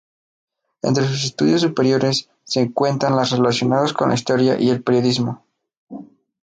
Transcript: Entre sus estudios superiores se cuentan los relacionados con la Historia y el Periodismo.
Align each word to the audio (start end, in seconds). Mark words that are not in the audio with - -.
Entre 0.81 1.05
sus 1.07 1.23
estudios 1.25 1.61
superiores 1.61 2.27
se 2.43 2.73
cuentan 2.73 3.15
los 3.15 3.29
relacionados 3.29 3.93
con 3.93 4.09
la 4.09 4.15
Historia 4.15 4.59
y 4.59 4.71
el 4.71 4.81
Periodismo. 4.81 5.45